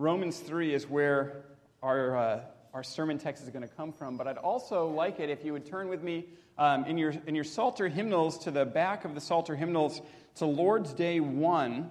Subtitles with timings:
[0.00, 1.44] Romans 3 is where
[1.82, 2.40] our, uh,
[2.72, 5.52] our sermon text is going to come from, but I'd also like it if you
[5.52, 6.24] would turn with me
[6.56, 10.00] um, in, your, in your Psalter hymnals to the back of the Psalter hymnals
[10.36, 11.90] to Lord's Day 1.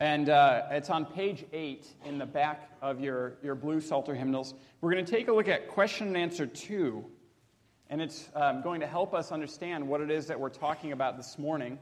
[0.00, 4.54] And uh, it's on page 8 in the back of your, your blue Psalter hymnals.
[4.80, 7.04] We're going to take a look at question and answer 2,
[7.90, 11.18] and it's um, going to help us understand what it is that we're talking about
[11.18, 11.78] this morning.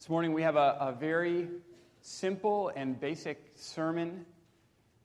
[0.00, 1.46] This morning we have a, a very
[2.06, 4.26] simple and basic sermon,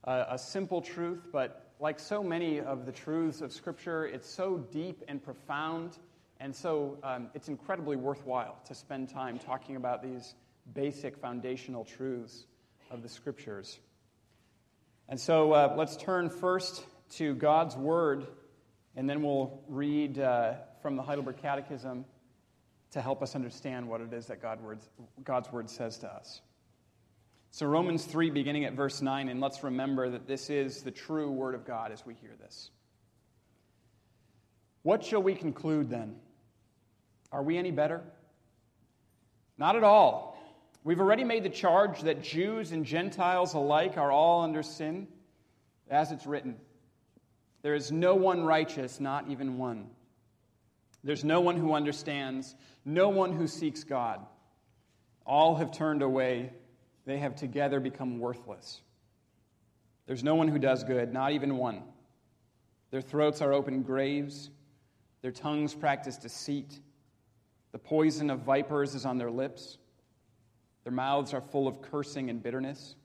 [0.04, 4.58] uh, a simple truth, but like so many of the truths of Scripture, it's so
[4.70, 5.98] deep and profound,
[6.42, 10.36] and so um, it's incredibly worthwhile to spend time talking about these
[10.74, 12.46] basic foundational truths
[12.92, 13.80] of the Scriptures.
[15.08, 18.28] And so uh, let's turn first to God's Word,
[18.98, 22.04] and then we'll read uh, from the Heidelberg Catechism
[22.92, 24.42] to help us understand what it is that
[25.24, 26.42] God's Word says to us.
[27.60, 31.30] So, Romans 3, beginning at verse 9, and let's remember that this is the true
[31.30, 32.72] Word of God as we hear this.
[34.82, 36.16] What shall we conclude then?
[37.34, 38.02] Are we any better?
[39.58, 40.42] Not at all.
[40.86, 45.10] We've already made the charge that Jews and Gentiles alike are all under sin,
[45.90, 46.56] as it's written.
[47.62, 49.90] There is no one righteous, not even one.
[51.04, 54.26] There's no one who understands, no one who seeks God.
[55.26, 56.54] All have turned away
[57.06, 58.82] they have together become worthless.
[60.06, 61.84] There's no one who does good, not even one.
[62.92, 64.50] Their throats are open graves,
[65.22, 66.80] their tongues practice deceit.
[67.72, 69.78] The poison of vipers is on their lips.
[70.84, 72.96] Their mouths are full of cursing and bitterness.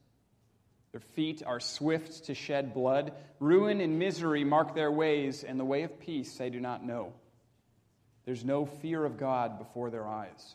[0.92, 3.12] Their feet are swift to shed blood.
[3.40, 7.12] Ruin and misery mark their ways, and the way of peace they do not know.
[8.24, 10.54] There's no fear of God before their eyes.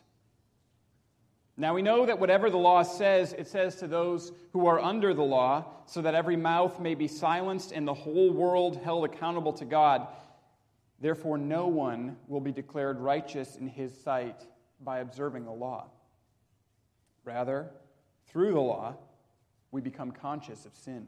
[1.60, 5.14] Now we know that whatever the law says, it says to those who are under
[5.14, 9.52] the law, so that every mouth may be silenced and the whole world held accountable
[9.54, 10.08] to God.
[11.02, 14.48] Therefore, no one will be declared righteous in his sight
[14.80, 15.88] by observing the law.
[17.25, 17.69] Rather,
[18.28, 18.96] through the law,
[19.69, 21.08] we become conscious of sin.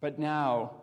[0.00, 0.82] But now,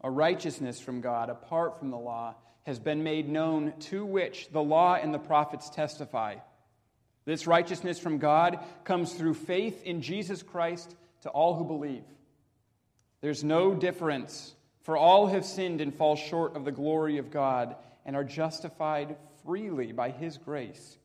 [0.00, 4.62] a righteousness from God apart from the law has been made known, to which the
[4.62, 6.36] law and the prophets testify.
[7.24, 12.04] This righteousness from God comes through faith in Jesus Christ to all who believe.
[13.20, 17.76] There's no difference, for all have sinned and fall short of the glory of God
[18.04, 20.98] and are justified freely by His grace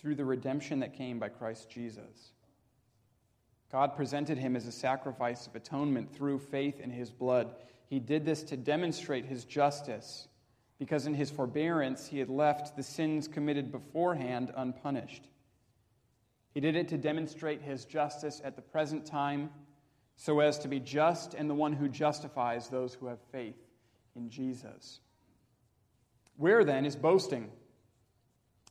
[0.00, 2.32] through the redemption that came by Christ Jesus.
[3.70, 7.54] God presented him as a sacrifice of atonement through faith in his blood.
[7.86, 10.28] He did this to demonstrate his justice
[10.78, 15.28] because in his forbearance he had left the sins committed beforehand unpunished.
[16.54, 19.50] He did it to demonstrate his justice at the present time,
[20.16, 23.56] so as to be just and the one who justifies those who have faith
[24.16, 25.00] in Jesus.
[26.36, 27.50] Where then is boasting?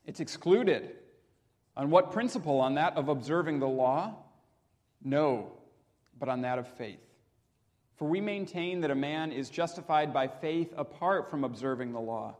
[0.06, 0.96] It's excluded.
[1.76, 2.60] On what principle?
[2.62, 4.16] On that of observing the law?
[5.04, 5.52] No,
[6.20, 7.07] but on that of faith.
[7.98, 12.36] For we maintain that a man is justified by faith apart from observing the law.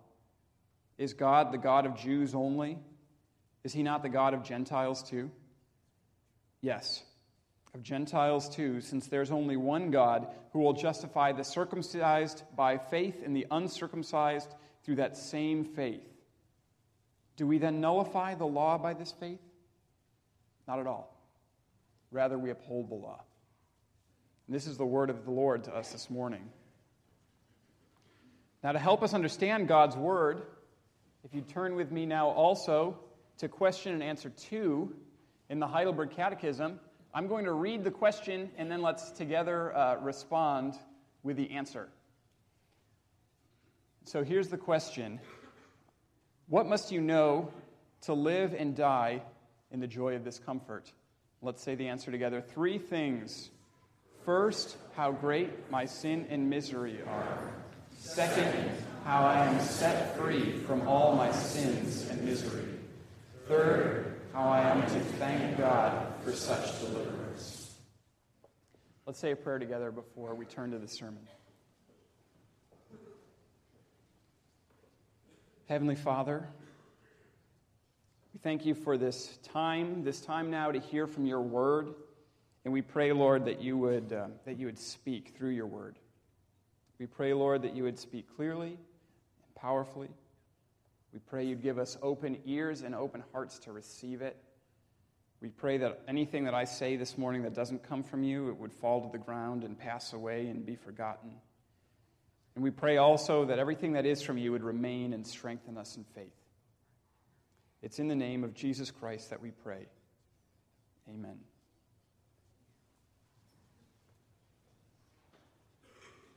[0.98, 2.78] Is God the God of Jews only?
[3.64, 5.32] Is he not the God of Gentiles too?
[6.62, 7.04] Yes,
[7.74, 13.22] of Gentiles too, since there's only one God who will justify the circumcised by faith
[13.24, 14.54] and the uncircumcised
[14.84, 16.08] through that same faith.
[17.36, 19.42] Do we then nullify the law by this faith?
[20.68, 21.16] Not at all.
[22.12, 23.24] Rather, we uphold the law.
[24.50, 26.50] This is the word of the Lord to us this morning.
[28.64, 30.42] Now, to help us understand God's word,
[31.26, 32.98] if you turn with me now also
[33.40, 34.96] to question and answer two
[35.50, 36.80] in the Heidelberg Catechism,
[37.14, 40.76] I'm going to read the question and then let's together uh, respond
[41.24, 41.90] with the answer.
[44.06, 45.20] So here's the question
[46.48, 47.52] What must you know
[48.04, 49.24] to live and die
[49.72, 50.90] in the joy of this comfort?
[51.42, 52.40] Let's say the answer together.
[52.40, 53.50] Three things
[54.28, 57.54] First, how great my sin and misery are.
[57.98, 58.70] Second,
[59.06, 62.66] how I am set free from all my sins and misery.
[63.48, 67.74] Third, how I am to thank God for such deliverance.
[69.06, 71.26] Let's say a prayer together before we turn to the sermon.
[75.70, 76.50] Heavenly Father,
[78.34, 81.94] we thank you for this time, this time now to hear from your word.
[82.68, 85.98] And we pray, Lord, that you would, uh, that you would speak through your word.
[87.00, 90.10] We pray, Lord, that you would speak clearly and powerfully.
[91.14, 94.36] We pray you'd give us open ears and open hearts to receive it.
[95.42, 98.58] We pray that anything that I say this morning that doesn't come from you, it
[98.58, 101.32] would fall to the ground and pass away and be forgotten.
[102.56, 105.96] And we pray also that everything that is from you would remain and strengthen us
[105.96, 106.36] in faith.
[107.82, 109.86] It's in the name of Jesus Christ that we pray.
[111.08, 111.38] Amen.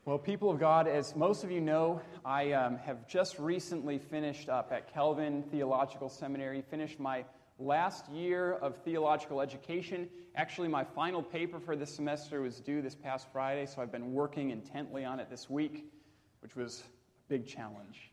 [0.07, 4.49] Well, people of God, as most of you know, I um, have just recently finished
[4.49, 7.23] up at Calvin Theological Seminary, finished my
[7.59, 10.09] last year of theological education.
[10.37, 14.15] Actually, my final paper for this semester was due this past Friday, so I've been
[14.15, 15.93] working intently on it this week,
[16.41, 18.10] which was a big challenge.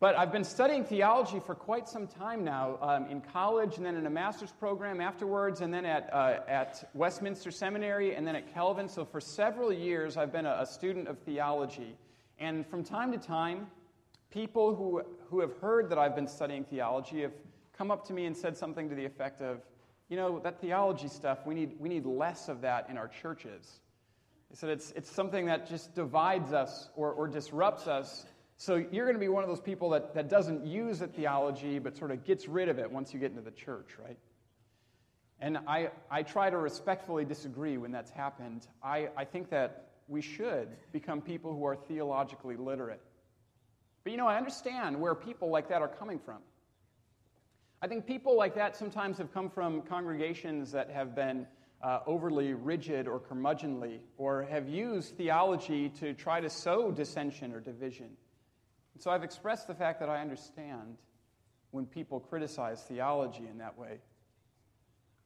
[0.00, 3.96] But I've been studying theology for quite some time now um, in college and then
[3.96, 8.54] in a master's program afterwards, and then at, uh, at Westminster Seminary and then at
[8.54, 8.88] Calvin.
[8.88, 11.96] So for several years, I've been a, a student of theology.
[12.38, 13.66] And from time to time,
[14.30, 17.34] people who, who have heard that I've been studying theology have
[17.76, 19.62] come up to me and said something to the effect of,
[20.08, 23.80] you know, that theology stuff, we need, we need less of that in our churches.
[24.48, 28.24] They said it's, it's something that just divides us or, or disrupts us
[28.60, 31.78] so you're going to be one of those people that, that doesn't use a theology
[31.78, 34.18] but sort of gets rid of it once you get into the church, right?
[35.40, 38.66] And I, I try to respectfully disagree when that's happened.
[38.82, 43.00] I, I think that we should become people who are theologically literate.
[44.02, 46.38] But you know, I understand where people like that are coming from.
[47.80, 51.46] I think people like that sometimes have come from congregations that have been
[51.80, 57.60] uh, overly rigid or curmudgeonly, or have used theology to try to sow dissension or
[57.60, 58.08] division.
[58.98, 60.96] And so I've expressed the fact that I understand
[61.70, 64.00] when people criticize theology in that way.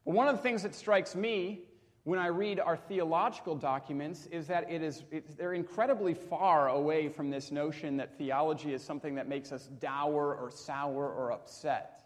[0.05, 1.61] But one of the things that strikes me
[2.03, 7.09] when I read our theological documents is that it is, it, they're incredibly far away
[7.09, 12.03] from this notion that theology is something that makes us dour or sour or upset.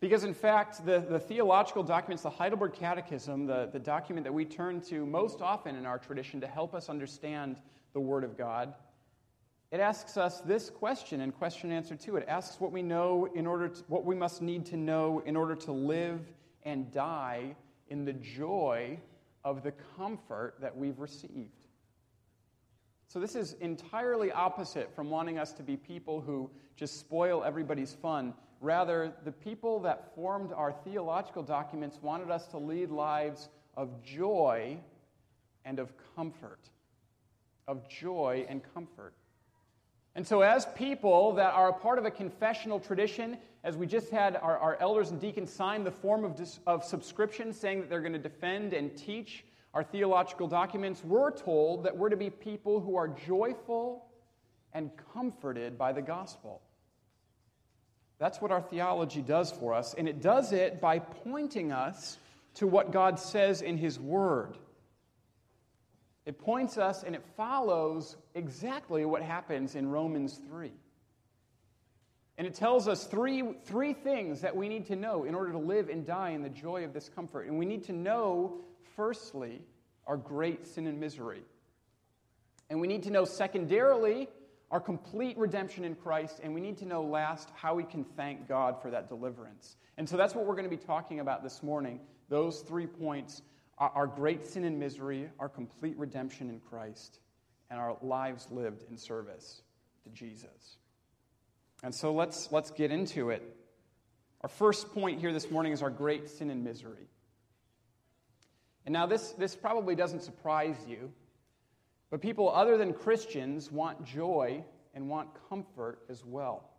[0.00, 4.44] Because, in fact, the, the theological documents, the Heidelberg Catechism, the, the document that we
[4.44, 7.58] turn to most often in our tradition to help us understand
[7.92, 8.74] the Word of God,
[9.70, 12.16] it asks us this question and question answer two.
[12.16, 15.36] It asks what we know in order to, what we must need to know in
[15.36, 16.20] order to live
[16.62, 17.54] and die
[17.88, 18.98] in the joy
[19.44, 21.66] of the comfort that we've received.
[23.08, 27.94] So this is entirely opposite from wanting us to be people who just spoil everybody's
[27.94, 28.34] fun.
[28.60, 34.78] Rather, the people that formed our theological documents wanted us to lead lives of joy
[35.64, 36.70] and of comfort.
[37.66, 39.14] Of joy and comfort.
[40.18, 44.10] And so, as people that are a part of a confessional tradition, as we just
[44.10, 47.88] had our, our elders and deacons sign the form of, dis, of subscription saying that
[47.88, 49.44] they're going to defend and teach
[49.74, 54.06] our theological documents, we're told that we're to be people who are joyful
[54.72, 56.62] and comforted by the gospel.
[58.18, 62.18] That's what our theology does for us, and it does it by pointing us
[62.54, 64.58] to what God says in His Word.
[66.28, 70.70] It points us and it follows exactly what happens in Romans 3.
[72.36, 75.58] And it tells us three, three things that we need to know in order to
[75.58, 77.46] live and die in the joy of this comfort.
[77.46, 78.58] And we need to know,
[78.94, 79.62] firstly,
[80.06, 81.40] our great sin and misery.
[82.68, 84.28] And we need to know, secondarily,
[84.70, 86.40] our complete redemption in Christ.
[86.42, 89.76] And we need to know, last, how we can thank God for that deliverance.
[89.96, 93.40] And so that's what we're going to be talking about this morning those three points
[93.78, 97.20] our great sin and misery, our complete redemption in Christ,
[97.70, 99.62] and our lives lived in service
[100.04, 100.76] to Jesus.
[101.82, 103.42] And so let's, let's get into it.
[104.40, 107.08] Our first point here this morning is our great sin and misery.
[108.84, 111.12] And now, this, this probably doesn't surprise you,
[112.10, 116.70] but people other than Christians want joy and want comfort as well.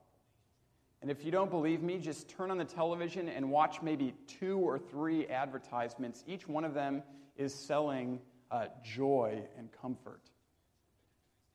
[1.01, 4.58] And if you don't believe me, just turn on the television and watch maybe two
[4.58, 6.24] or three advertisements.
[6.27, 7.03] Each one of them
[7.38, 8.20] is selling
[8.51, 10.22] uh, joy and comfort.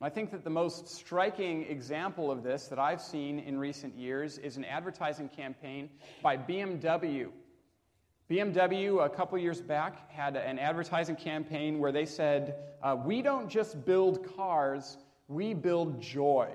[0.00, 4.36] I think that the most striking example of this that I've seen in recent years
[4.36, 5.88] is an advertising campaign
[6.22, 7.28] by BMW.
[8.30, 13.48] BMW, a couple years back, had an advertising campaign where they said, uh, We don't
[13.48, 14.98] just build cars,
[15.28, 16.50] we build joy.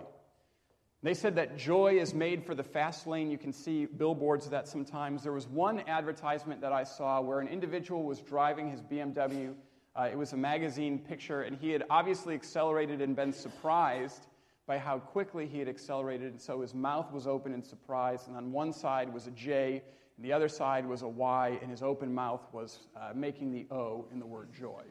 [1.02, 3.32] They said that joy is made for the fast lane.
[3.32, 5.24] You can see billboards of that sometimes.
[5.24, 9.54] There was one advertisement that I saw where an individual was driving his BMW.
[9.96, 14.28] Uh, it was a magazine picture, and he had obviously accelerated and been surprised
[14.68, 16.32] by how quickly he had accelerated.
[16.32, 19.82] And so his mouth was open in surprise, and on one side was a J,
[20.18, 23.66] and the other side was a Y, and his open mouth was uh, making the
[23.72, 24.84] O in the word joy.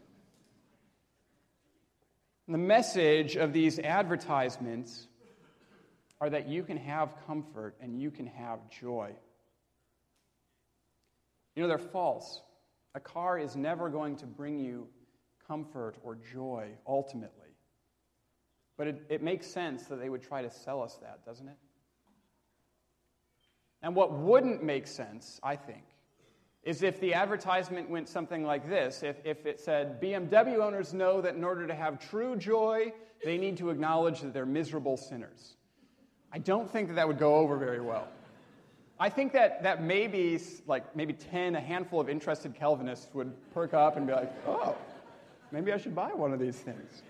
[2.47, 5.08] And the message of these advertisements
[6.21, 9.13] are that you can have comfort and you can have joy.
[11.55, 12.43] You know, they're false.
[12.95, 14.89] A car is never going to bring you
[15.47, 17.49] comfort or joy ultimately.
[18.77, 21.57] But it, it makes sense that they would try to sell us that, doesn't it?
[23.83, 25.85] And what wouldn't make sense, I think,
[26.63, 31.21] is if the advertisement went something like this if, if it said, BMW owners know
[31.21, 32.93] that in order to have true joy,
[33.25, 35.57] they need to acknowledge that they're miserable sinners.
[36.33, 38.09] I don't think that that would go over very well.
[39.01, 43.73] I think that, that maybe, like, maybe 10, a handful of interested Calvinists would perk
[43.73, 44.77] up and be like, oh,
[45.53, 47.03] maybe I should buy one of these things.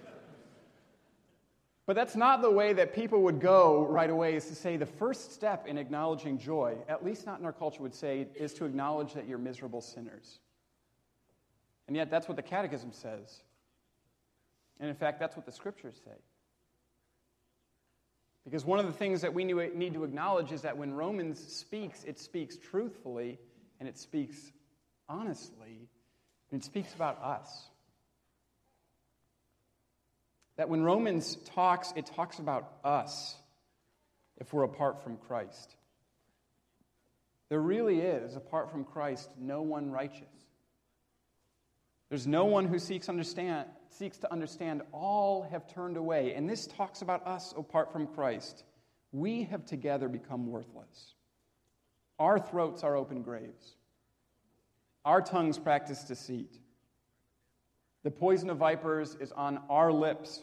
[1.87, 4.85] But that's not the way that people would go right away, is to say the
[4.85, 8.67] first step in acknowledging joy, at least not in our culture, would say, is to
[8.67, 10.41] acknowledge that you're miserable sinners.
[11.87, 13.41] And yet, that's what the Catechism says.
[14.79, 16.13] And in fact, that's what the scriptures say.
[18.49, 22.03] Because one of the things that we need to acknowledge is that when Romans speaks,
[22.05, 23.39] it speaks truthfully
[23.79, 24.39] and it speaks
[25.07, 25.87] honestly,
[26.51, 27.69] and it speaks about us.
[30.57, 33.37] That when Romans talks, it talks about us
[34.39, 35.77] if we're apart from Christ.
[37.51, 40.23] There really is, apart from Christ, no one righteous.
[42.09, 44.83] There's no one who seeks, understand, seeks to understand.
[44.93, 46.35] All have turned away.
[46.35, 48.65] And this talks about us apart from Christ.
[49.13, 51.15] We have together become worthless.
[52.19, 53.77] Our throats are open graves.
[55.05, 56.59] Our tongues practice deceit.
[58.03, 60.43] The poison of vipers is on our lips.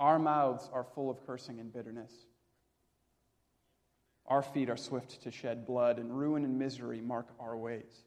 [0.00, 2.12] Our mouths are full of cursing and bitterness.
[4.26, 8.04] Our feet are swift to shed blood, and ruin and misery mark our ways.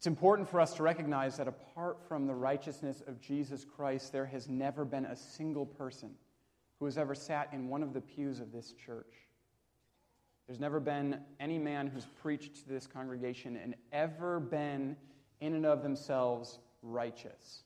[0.00, 4.24] It's important for us to recognize that apart from the righteousness of Jesus Christ, there
[4.24, 6.12] has never been a single person
[6.78, 9.12] who has ever sat in one of the pews of this church.
[10.46, 14.96] There's never been any man who's preached to this congregation and ever been,
[15.42, 17.64] in and of themselves, righteous.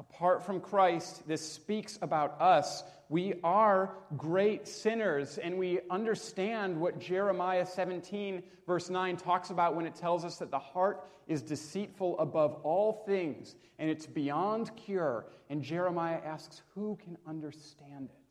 [0.00, 2.84] Apart from Christ, this speaks about us.
[3.10, 9.84] We are great sinners, and we understand what Jeremiah 17, verse 9, talks about when
[9.84, 15.26] it tells us that the heart is deceitful above all things, and it's beyond cure.
[15.50, 18.22] And Jeremiah asks, Who can understand it?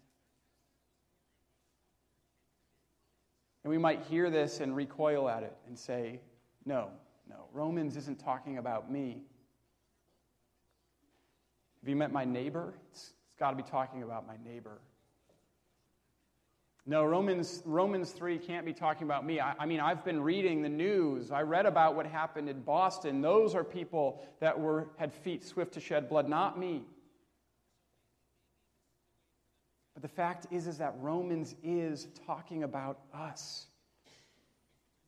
[3.63, 6.19] And we might hear this and recoil at it and say,
[6.65, 6.89] No,
[7.29, 9.21] no, Romans isn't talking about me.
[11.81, 12.73] Have you met my neighbor?
[12.91, 14.79] it's, it's got to be talking about my neighbor.
[16.85, 19.39] No, Romans, Romans 3 can't be talking about me.
[19.39, 21.31] I, I, mean, I've been reading the news.
[21.31, 23.21] I read about what happened in Boston.
[23.21, 26.83] Those are people that were, had feet swift to shed blood, not me.
[29.93, 33.67] But the fact is, is that Romans is talking about us.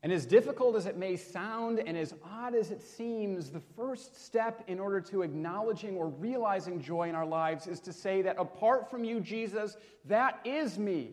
[0.04, 4.26] And as difficult as it may sound and as odd as it seems, the first
[4.26, 8.38] step in order to acknowledging or realizing joy in our lives is to say that
[8.40, 11.12] apart from you, Jesus, that is me,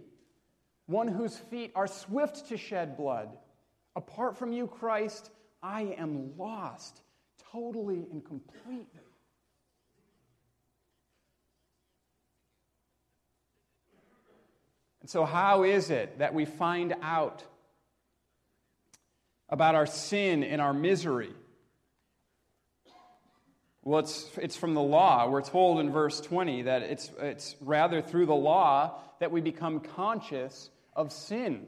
[0.87, 3.29] one whose feet are swift to shed blood.
[3.95, 5.31] Apart from you, Christ,
[5.63, 7.03] I am lost
[7.53, 8.87] totally and completely.
[15.03, 17.45] And so, how is it that we find out?
[19.49, 21.33] About our sin and our misery?
[23.83, 25.29] Well, it's, it's from the law.
[25.31, 29.81] We're told in verse 20 that it's, it's rather through the law that we become
[29.81, 31.67] conscious of sin.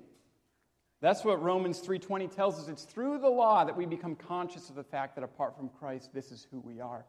[1.01, 2.69] That's what Romans 3:20 tells us.
[2.69, 6.13] It's through the law that we become conscious of the fact that apart from Christ,
[6.13, 7.07] this is who we are.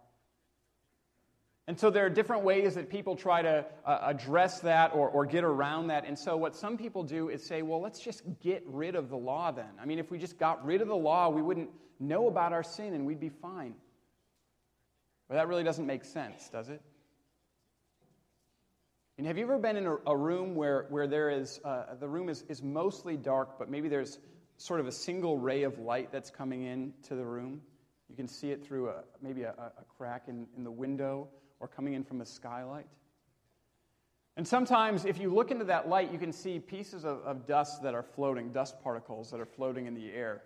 [1.72, 5.26] And so there are different ways that people try to uh, address that or, or
[5.26, 6.04] get around that.
[6.06, 9.16] And so what some people do is say, well, let's just get rid of the
[9.16, 9.70] law then.
[9.82, 12.62] I mean, if we just got rid of the law, we wouldn't know about our
[12.62, 13.76] sin and we'd be fine.
[15.30, 16.82] But that really doesn't make sense, does it?
[19.18, 22.10] And have you ever been in a, a room where, where there is, uh, the
[22.10, 24.20] room is, is mostly dark, but maybe there's
[24.58, 27.62] sort of a single ray of light that's coming into the room?
[28.10, 31.30] You can see it through a, maybe a, a crack in, in the window
[31.62, 32.88] or coming in from a skylight.
[34.36, 37.84] And sometimes, if you look into that light, you can see pieces of, of dust
[37.84, 40.42] that are floating, dust particles that are floating in the air.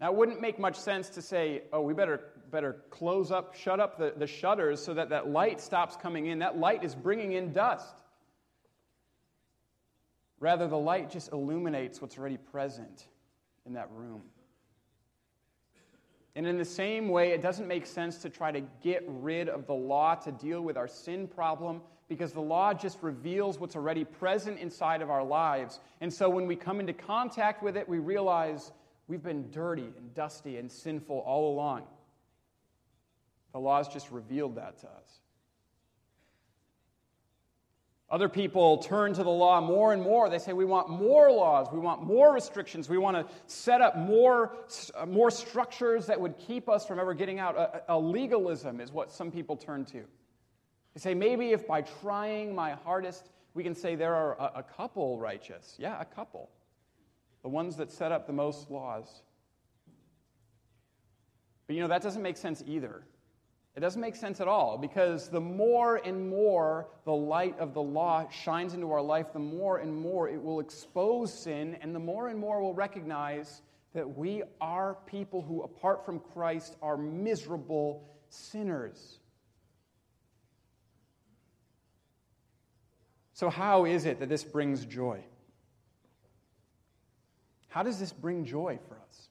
[0.00, 3.80] Now, it wouldn't make much sense to say, oh, we better, better close up, shut
[3.80, 6.40] up the, the shutters so that that light stops coming in.
[6.40, 7.94] That light is bringing in dust.
[10.40, 13.06] Rather, the light just illuminates what's already present
[13.64, 14.22] in that room.
[16.36, 19.66] And in the same way, it doesn't make sense to try to get rid of
[19.66, 24.04] the law to deal with our sin problem because the law just reveals what's already
[24.04, 25.80] present inside of our lives.
[26.00, 28.72] And so when we come into contact with it, we realize
[29.06, 31.82] we've been dirty and dusty and sinful all along.
[33.52, 35.20] The law has just revealed that to us.
[38.10, 40.28] Other people turn to the law more and more.
[40.28, 41.68] They say, We want more laws.
[41.72, 42.88] We want more restrictions.
[42.88, 44.56] We want to set up more,
[44.94, 47.56] uh, more structures that would keep us from ever getting out.
[47.56, 50.04] A, a legalism is what some people turn to.
[50.94, 54.62] They say, Maybe if by trying my hardest, we can say there are a, a
[54.62, 55.74] couple righteous.
[55.78, 56.50] Yeah, a couple.
[57.42, 59.22] The ones that set up the most laws.
[61.66, 63.02] But you know, that doesn't make sense either.
[63.76, 67.82] It doesn't make sense at all because the more and more the light of the
[67.82, 72.00] law shines into our life, the more and more it will expose sin, and the
[72.00, 73.62] more and more we'll recognize
[73.92, 79.18] that we are people who, apart from Christ, are miserable sinners.
[83.32, 85.24] So, how is it that this brings joy?
[87.68, 89.28] How does this bring joy for us?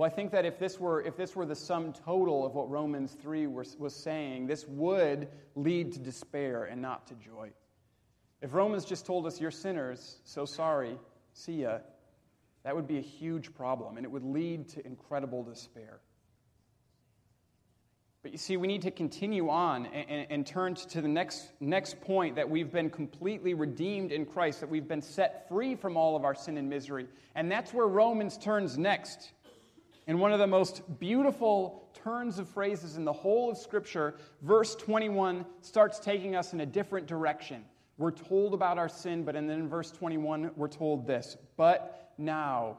[0.00, 2.70] Well, I think that if this were, if this were the sum total of what
[2.70, 7.50] Romans 3 was, was saying, this would lead to despair and not to joy.
[8.40, 10.96] If Romans just told us, you're sinners, so sorry,
[11.34, 11.80] see ya,
[12.64, 16.00] that would be a huge problem, and it would lead to incredible despair.
[18.22, 22.00] But you see, we need to continue on and, and, turn to the next, next
[22.00, 26.16] point that we've been completely redeemed in Christ, that we've been set free from all
[26.16, 27.06] of our sin and misery.
[27.34, 29.32] And that's where Romans turns next.
[30.10, 34.74] And one of the most beautiful turns of phrases in the whole of Scripture, verse
[34.74, 37.64] 21 starts taking us in a different direction.
[37.96, 42.78] We're told about our sin, but then in verse 21, we're told this But now,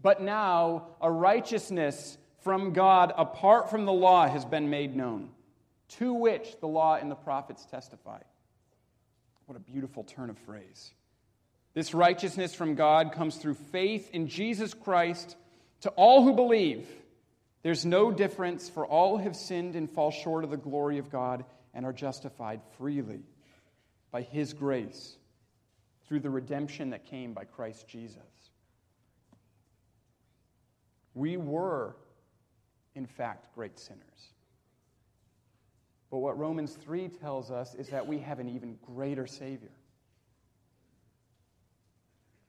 [0.00, 5.28] but now, a righteousness from God apart from the law has been made known,
[5.98, 8.20] to which the law and the prophets testify.
[9.44, 10.94] What a beautiful turn of phrase.
[11.74, 15.36] This righteousness from God comes through faith in Jesus Christ
[15.82, 16.88] to all who believe,
[17.62, 21.44] there's no difference, for all have sinned and fall short of the glory of God
[21.74, 23.22] and are justified freely
[24.10, 25.16] by His grace
[26.06, 28.18] through the redemption that came by Christ Jesus.
[31.14, 31.96] We were,
[32.94, 34.02] in fact, great sinners.
[36.10, 39.70] But what Romans 3 tells us is that we have an even greater Savior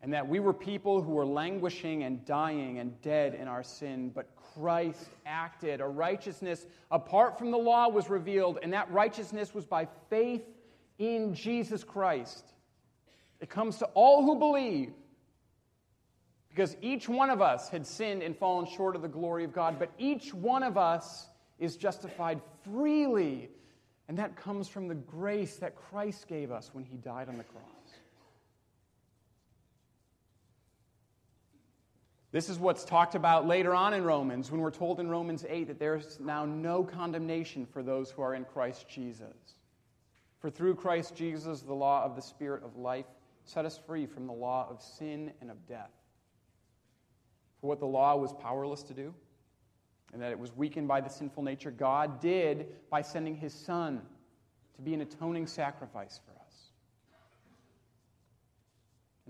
[0.04, 4.12] and that we were people who were languishing and dying and dead in our sin,
[4.13, 5.80] but Christ acted.
[5.80, 10.44] A righteousness apart from the law was revealed, and that righteousness was by faith
[11.00, 12.44] in Jesus Christ.
[13.39, 14.92] It comes to all who believe,
[16.50, 19.80] because each one of us had sinned and fallen short of the glory of God,
[19.80, 23.50] but each one of us is justified freely.
[24.10, 27.46] And that comes from the grace that Christ gave us when he died on the
[27.46, 27.63] cross.
[32.34, 35.67] This is what's talked about later on in Romans when we're told in Romans 8
[35.67, 39.54] that there's now no condemnation for those who are in Christ Jesus.
[40.39, 43.06] For through Christ Jesus, the law of the Spirit of life
[43.46, 45.91] set us free from the law of sin and of death.
[47.62, 49.13] For what the law was powerless to do,
[50.12, 54.02] and that it was weakened by the sinful nature, God did by sending his Son
[54.76, 56.42] to be an atoning sacrifice for us.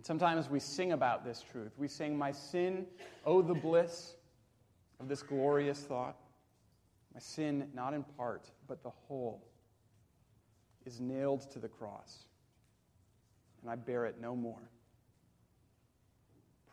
[0.03, 1.71] And sometimes we sing about this truth.
[1.77, 2.87] We sing, My sin,
[3.25, 4.15] oh, the bliss
[4.99, 6.17] of this glorious thought.
[7.13, 9.47] My sin, not in part, but the whole,
[10.85, 12.25] is nailed to the cross,
[13.61, 14.59] and I bear it no more.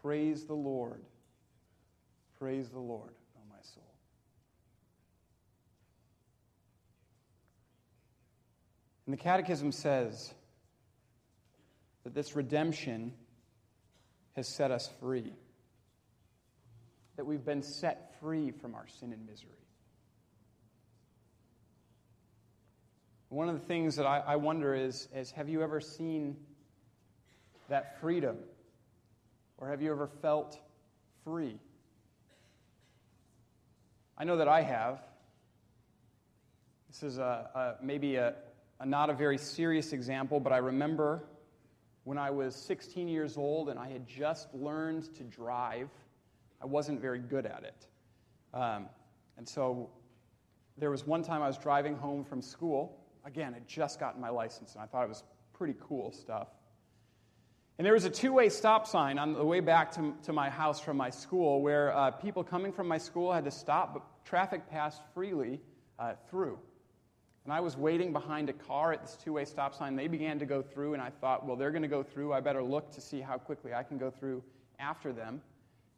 [0.03, 1.05] Praise the Lord.
[2.37, 3.95] Praise the Lord, O oh my soul.
[9.07, 10.35] And the Catechism says,
[12.11, 13.13] that this redemption
[14.35, 15.33] has set us free,
[17.17, 19.51] that we've been set free from our sin and misery.
[23.29, 26.37] One of the things that I, I wonder is, is have you ever seen
[27.69, 28.39] that freedom?
[29.59, 30.59] Or have you ever felt
[31.23, 31.61] free?
[34.19, 35.01] I know that I have.
[36.89, 38.35] This is a, a maybe a,
[38.81, 41.23] a not a very serious example, but I remember
[42.05, 45.89] when I was 16 years old and I had just learned to drive.
[46.63, 47.87] I wasn't very good at it.
[48.55, 48.87] Um,
[49.37, 49.91] and so
[50.77, 52.99] there was one time I was driving home from school.
[53.25, 56.49] Again, I'd just gotten my license and I thought it was pretty cool stuff.
[57.79, 60.51] And there was a two way stop sign on the way back to, to my
[60.51, 64.03] house from my school where uh, people coming from my school had to stop, but
[64.25, 65.61] traffic passed freely
[65.99, 66.59] uh, through.
[67.45, 69.97] And I was waiting behind a car at this two way stop sign.
[69.97, 72.33] They began to go through, and I thought, well, they're going to go through.
[72.33, 74.43] I better look to see how quickly I can go through
[74.79, 75.41] after them.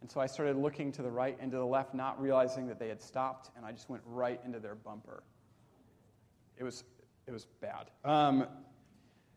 [0.00, 2.78] And so I started looking to the right and to the left, not realizing that
[2.78, 5.22] they had stopped, and I just went right into their bumper.
[6.58, 6.84] It was,
[7.26, 7.90] it was bad.
[8.04, 8.46] Um,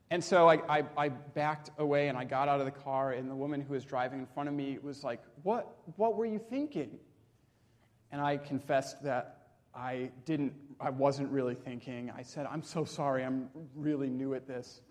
[0.09, 3.29] and so I, I, I, backed away and I got out of the car, and
[3.29, 6.39] the woman who was driving in front of me was like, What, what were you
[6.39, 6.97] thinking?
[8.11, 12.11] And I confessed that I didn't, I wasn't really thinking.
[12.15, 14.81] I said, I'm so sorry, I'm really new at this.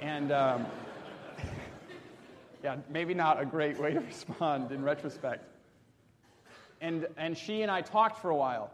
[0.00, 0.66] And um,
[2.64, 5.44] yeah, maybe not a great way to respond in retrospect.
[6.80, 8.72] And, and she and I talked for a while.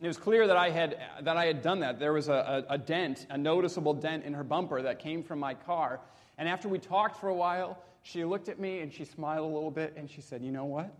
[0.00, 2.00] It was clear that I had, that I had done that.
[2.00, 5.38] There was a, a, a dent, a noticeable dent in her bumper that came from
[5.38, 6.00] my car.
[6.38, 9.54] And after we talked for a while, she looked at me and she smiled a
[9.54, 10.92] little bit and she said, You know what?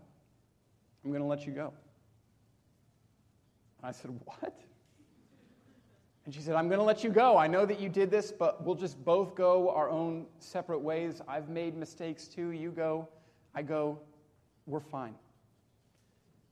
[1.03, 1.73] I'm going to let you go.
[3.83, 4.59] I said, What?
[6.25, 7.37] And she said, I'm going to let you go.
[7.37, 11.21] I know that you did this, but we'll just both go our own separate ways.
[11.27, 12.51] I've made mistakes too.
[12.51, 13.09] You go,
[13.53, 13.99] I go,
[14.65, 15.15] we're fine.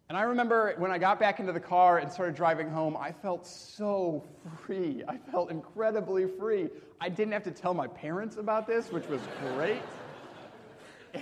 [0.10, 3.14] And I remember when I got back into the car and started driving home, I
[3.14, 4.22] felt so
[4.60, 5.04] free.
[5.08, 6.68] I felt incredibly free.
[7.00, 9.22] I didn't have to tell my parents about this, which was
[9.54, 9.82] great.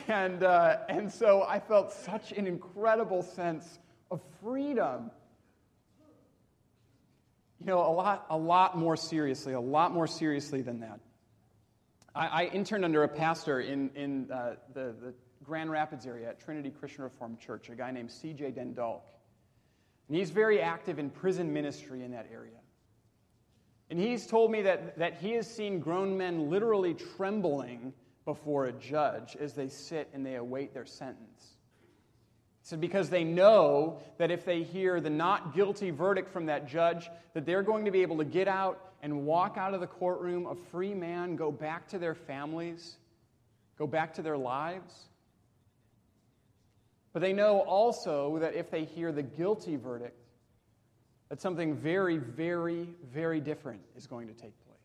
[0.07, 3.77] And, uh, and so I felt such an incredible sense
[4.09, 5.11] of freedom
[7.59, 10.99] you know, a lot, a lot more seriously, a lot more seriously than that.
[12.15, 16.39] I, I interned under a pastor in, in uh, the, the Grand Rapids area at
[16.39, 18.51] Trinity Christian Reformed Church, a guy named C.J.
[18.51, 19.01] Dendalk.
[20.07, 22.53] And he's very active in prison ministry in that area.
[23.89, 27.93] And he's told me that, that he has seen grown men literally trembling
[28.25, 31.57] before a judge as they sit and they await their sentence.
[32.69, 37.09] So because they know that if they hear the not guilty verdict from that judge,
[37.33, 40.45] that they're going to be able to get out and walk out of the courtroom
[40.45, 42.97] a free man, go back to their families,
[43.79, 44.93] go back to their lives.
[47.11, 50.21] But they know also that if they hear the guilty verdict,
[51.29, 54.77] that something very, very, very different is going to take place.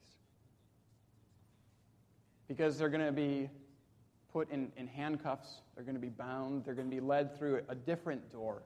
[2.49, 3.51] Because they're going to be
[4.33, 7.63] put in, in handcuffs, they're going to be bound, they're going to be led through
[7.69, 8.63] a different door,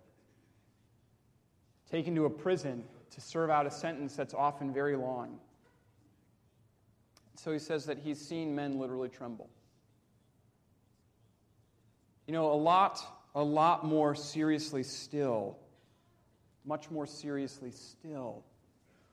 [1.90, 5.38] taken to a prison to serve out a sentence that's often very long.
[7.36, 9.48] So he says that he's seen men literally tremble.
[12.26, 13.00] You know, a lot,
[13.34, 15.56] a lot more seriously still,
[16.66, 18.44] much more seriously still,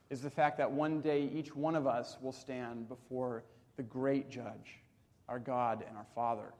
[0.09, 3.43] is the fact that one day each one of us will stand before
[3.77, 4.81] the great judge
[5.27, 6.53] our God and our Father.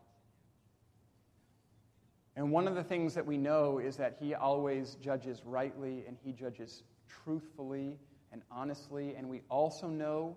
[2.36, 6.18] And one of the things that we know is that He always judges rightly and
[6.24, 7.98] He judges truthfully
[8.32, 9.16] and honestly.
[9.16, 10.36] And we also know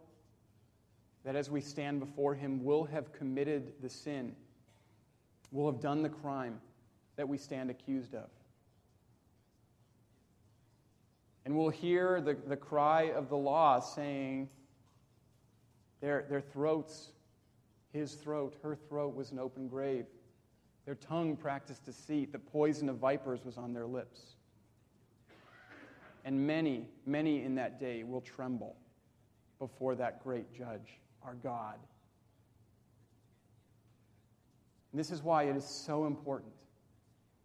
[1.24, 4.34] that as we stand before Him, we'll have committed the sin,
[5.50, 6.60] we'll have done the crime
[7.16, 8.28] that we stand accused of.
[11.44, 14.50] And we'll hear the, the cry of the law saying,
[16.00, 17.08] their, their throats
[17.92, 20.06] his throat, her throat was an open grave.
[20.88, 22.32] Their tongue practiced deceit.
[22.32, 24.22] The poison of vipers was on their lips.
[26.24, 28.74] And many, many in that day will tremble
[29.58, 31.74] before that great judge, our God.
[34.90, 36.54] And this is why it is so important,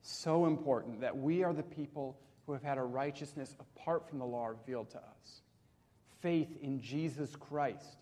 [0.01, 4.25] so important that we are the people who have had a righteousness apart from the
[4.25, 5.41] law revealed to us.
[6.21, 7.97] Faith in Jesus Christ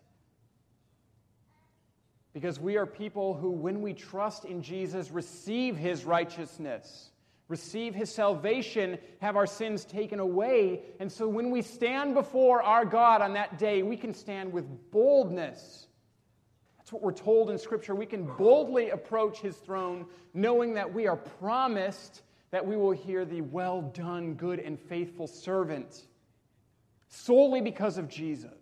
[2.34, 7.12] because we are people who, when we trust in Jesus, receive his righteousness,
[7.48, 10.82] receive his salvation, have our sins taken away.
[11.00, 14.66] And so when we stand before our God on that day, we can stand with
[14.92, 15.88] boldness.
[16.78, 17.96] That's what we're told in Scripture.
[17.96, 23.26] We can boldly approach his throne, knowing that we are promised that we will hear
[23.26, 26.06] the well done, good and faithful servant
[27.12, 28.61] solely because of Jesus.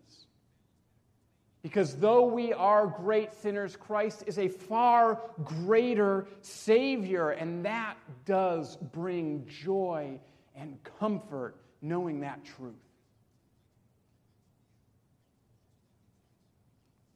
[1.69, 8.75] Because though we are great sinners, Christ is a far greater Savior, and that does
[8.75, 10.19] bring joy
[10.55, 12.73] and comfort knowing that truth.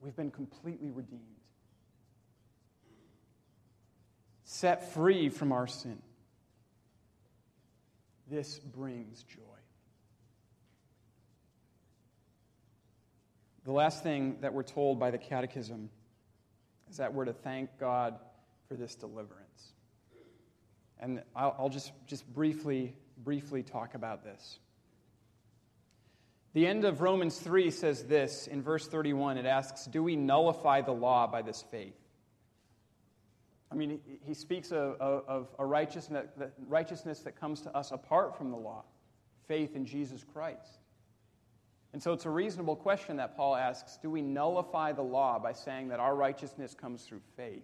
[0.00, 1.20] We've been completely redeemed,
[4.44, 5.98] set free from our sin.
[8.30, 9.53] This brings joy.
[13.64, 15.88] The last thing that we're told by the Catechism
[16.90, 18.18] is that we're to thank God
[18.68, 19.72] for this deliverance.
[21.00, 24.58] And I'll, I'll just, just briefly, briefly talk about this.
[26.52, 29.38] The end of Romans 3 says this in verse 31.
[29.38, 31.96] It asks, Do we nullify the law by this faith?
[33.72, 36.28] I mean, he speaks of, of, a righteousness,
[36.68, 38.84] righteousness that comes to us apart from the law,
[39.48, 40.78] faith in Jesus Christ.
[41.94, 45.52] And so it's a reasonable question that Paul asks Do we nullify the law by
[45.52, 47.62] saying that our righteousness comes through faith?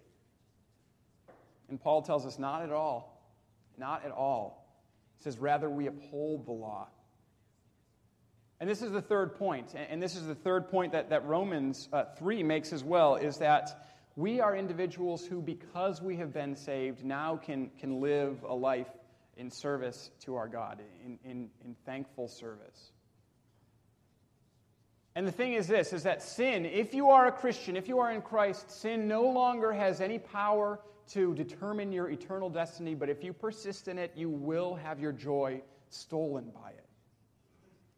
[1.69, 3.21] And Paul tells us not at all.
[3.77, 4.65] Not at all.
[5.17, 6.87] He says, rather, we uphold the law.
[8.61, 11.89] And this is the third point, and this is the third point that, that Romans
[11.91, 16.55] uh, 3 makes as well, is that we are individuals who, because we have been
[16.55, 18.87] saved, now can, can live a life
[19.35, 22.93] in service to our God, in, in, in thankful service.
[25.15, 27.99] And the thing is this is that sin, if you are a Christian, if you
[27.99, 33.09] are in Christ, sin no longer has any power to determine your eternal destiny, but
[33.09, 36.85] if you persist in it, you will have your joy stolen by it.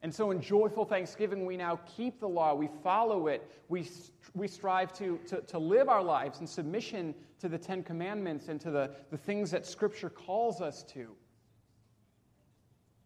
[0.02, 3.88] And so, in joyful thanksgiving, we now keep the law, we follow it, we,
[4.34, 8.60] we strive to, to, to live our lives in submission to the Ten Commandments and
[8.62, 11.16] to the, the things that Scripture calls us to.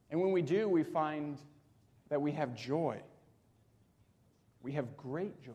[0.09, 1.37] And when we do, we find
[2.09, 2.99] that we have joy.
[4.67, 5.53] We have great joy.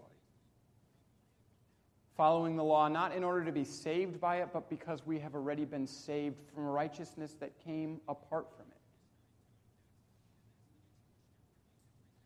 [2.17, 5.35] Following the law, not in order to be saved by it, but because we have
[5.35, 8.81] already been saved from righteousness that came apart from it.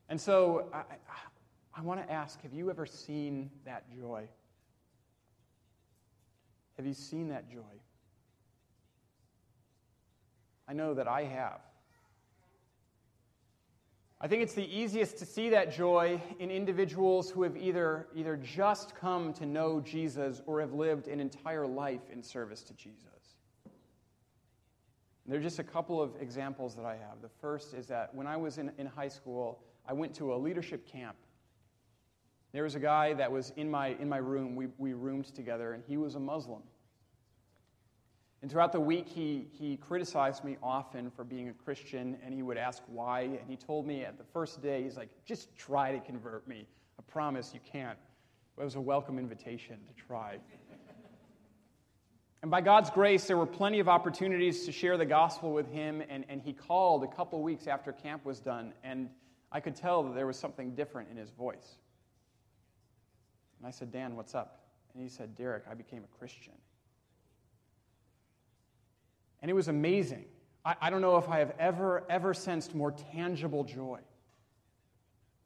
[0.08, 0.84] And so I,
[1.74, 4.28] I want to ask have you ever seen that joy?
[6.76, 7.80] Have you seen that joy?
[10.68, 11.58] I know that I have.
[14.26, 18.36] I think it's the easiest to see that joy in individuals who have either, either
[18.36, 23.36] just come to know Jesus or have lived an entire life in service to Jesus.
[25.24, 27.22] And there are just a couple of examples that I have.
[27.22, 30.36] The first is that when I was in, in high school, I went to a
[30.36, 31.14] leadership camp.
[32.50, 34.56] There was a guy that was in my, in my room.
[34.56, 36.64] We, we roomed together, and he was a Muslim.
[38.42, 42.42] And throughout the week, he, he criticized me often for being a Christian, and he
[42.42, 43.22] would ask why.
[43.22, 46.66] And he told me at the first day, he's like, just try to convert me.
[46.98, 47.98] I promise you can't.
[48.54, 50.38] But It was a welcome invitation to try.
[52.42, 56.02] and by God's grace, there were plenty of opportunities to share the gospel with him,
[56.08, 58.74] and, and he called a couple weeks after camp was done.
[58.84, 59.08] And
[59.50, 61.76] I could tell that there was something different in his voice.
[63.58, 64.60] And I said, Dan, what's up?
[64.92, 66.52] And he said, Derek, I became a Christian.
[69.46, 70.24] And it was amazing.
[70.64, 74.00] I, I don't know if I have ever, ever sensed more tangible joy.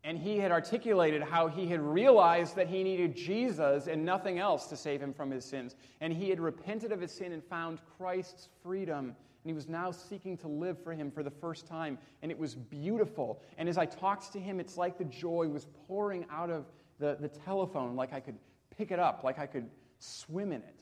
[0.03, 4.69] And he had articulated how he had realized that he needed Jesus and nothing else
[4.69, 5.77] to save him from his sins.
[6.01, 9.91] And he had repented of his sin and found Christ's freedom and he was now
[9.91, 11.99] seeking to live for him for the first time.
[12.23, 13.43] And it was beautiful.
[13.59, 16.65] And as I talked to him, it's like the joy was pouring out of
[16.99, 18.39] the, the telephone, like I could
[18.75, 20.81] pick it up, like I could swim in it.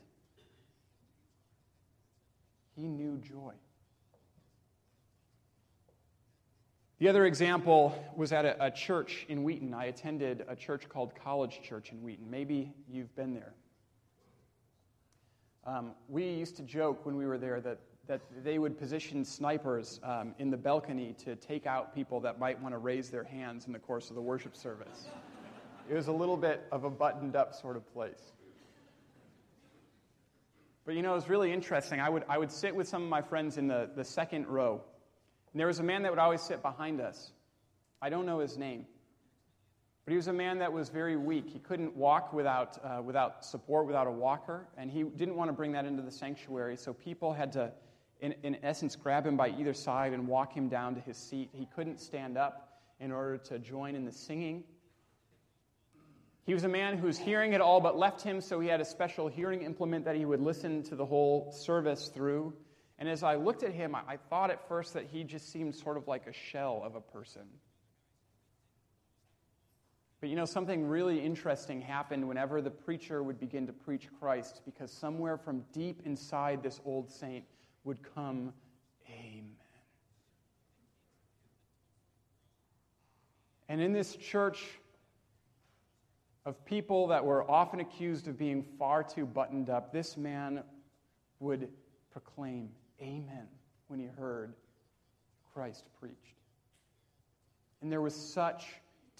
[2.79, 3.53] He knew joy.
[6.99, 9.73] The other example was at a, a, church in Wheaton.
[9.73, 12.29] I attended a church called College Church in Wheaton.
[12.29, 13.53] Maybe you've been there.
[15.65, 19.99] Um, we used to joke when we were there that that they would position snipers
[20.03, 23.67] um, in the balcony to take out people that might want to raise their hands
[23.67, 25.05] in the course of the worship service.
[25.87, 28.33] it was a little bit of a buttoned up sort of place.
[30.89, 31.99] But you know, it was really interesting.
[31.99, 34.81] I would, I would sit with some of my friends in the, the second row,
[35.53, 37.31] and there was a man that would always sit behind us.
[38.01, 38.87] I don't know his name.
[40.03, 41.47] But he was a man that was very weak.
[41.47, 45.53] He couldn't walk without, uh, without support, without a walker, and he didn't want to
[45.53, 47.71] bring that into the sanctuary, so people had to
[48.19, 51.49] in, in essence, grab him by either side and walk him down to his seat.
[51.53, 54.63] He couldn't stand up in order to join in the singing.
[56.49, 58.85] He was a man whose hearing had all but left him, so he had a
[58.85, 62.55] special hearing implement that he would listen to the whole service through.
[62.97, 65.95] And as I looked at him, I thought at first that he just seemed sort
[65.95, 67.43] of like a shell of a person.
[70.21, 74.61] But you know, something really interesting happened whenever the preacher would begin to preach Christ,
[74.65, 77.45] because somewhere from deep inside this old saint,
[77.83, 78.53] would come,
[79.07, 79.51] Amen.
[83.67, 84.79] And in this church
[86.49, 90.63] of people that were often accused of being far too buttoned up, this man
[91.39, 91.69] would
[92.11, 93.47] proclaim, Amen,
[93.87, 94.55] when he heard
[95.53, 96.17] Christ preached.
[97.81, 98.65] And there was such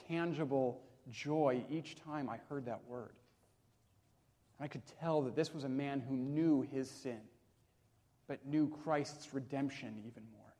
[0.08, 3.14] tangible joy each time I heard that word.
[4.60, 7.22] I could tell that this was a man who knew his sin
[8.28, 10.54] but knew Christ's redemption even more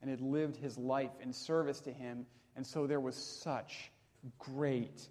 [0.00, 3.90] and had lived his life in service to him And so there was such
[4.38, 5.08] great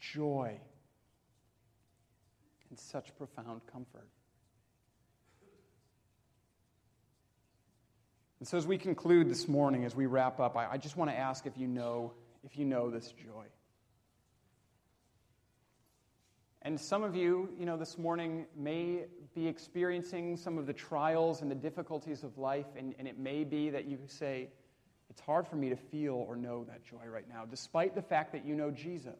[0.00, 0.58] joy
[2.70, 4.08] and such profound comfort.
[8.38, 11.10] And so, as we conclude this morning, as we wrap up, I, I just want
[11.10, 12.12] to ask if you know
[12.44, 13.44] if you know this joy.
[16.62, 21.40] And some of you, you know, this morning may be experiencing some of the trials
[21.40, 24.48] and the difficulties of life, and, and it may be that you say,
[25.10, 28.32] It's hard for me to feel or know that joy right now, despite the fact
[28.32, 29.18] that you know Jesus.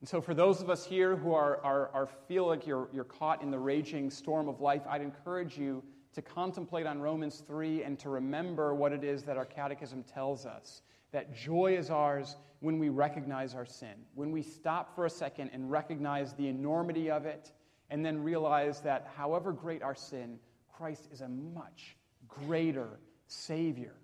[0.00, 3.04] And so, for those of us here who are, are, are feel like you're, you're
[3.04, 5.82] caught in the raging storm of life, I'd encourage you
[6.14, 10.46] to contemplate on Romans 3 and to remember what it is that our catechism tells
[10.46, 10.80] us
[11.12, 15.50] that joy is ours when we recognize our sin, when we stop for a second
[15.52, 17.52] and recognize the enormity of it,
[17.90, 20.38] and then realize that however great our sin,
[20.72, 23.94] Christ is a much greater Savior.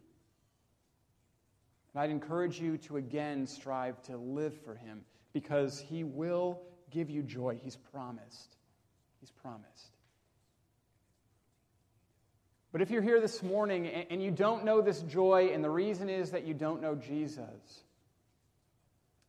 [1.95, 5.03] And I'd encourage you to again strive to live for Him
[5.37, 7.61] because He will give you joy.
[7.63, 8.57] He's promised.
[9.21, 9.99] He's promised.
[12.73, 16.09] But if you're here this morning and you don't know this joy, and the reason
[16.09, 17.83] is that you don't know Jesus,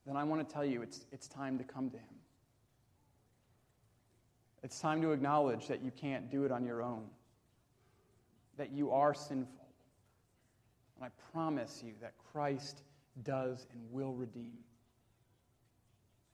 [0.05, 2.15] then I want to tell you it's, it's time to come to Him.
[4.63, 7.03] It's time to acknowledge that you can't do it on your own,
[8.55, 9.67] that you are sinful.
[10.95, 12.81] And I promise you that Christ
[13.25, 14.53] does and will redeem.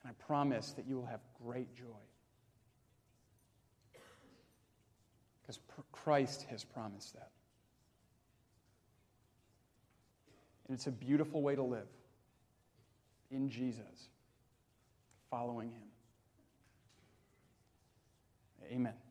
[0.03, 1.83] And I promise that you will have great joy.
[5.41, 5.59] Because
[5.91, 7.31] Christ has promised that.
[10.67, 11.87] And it's a beautiful way to live
[13.31, 14.09] in Jesus,
[15.29, 15.81] following Him.
[18.71, 19.02] Amen.